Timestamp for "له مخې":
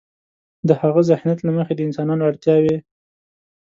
1.43-1.73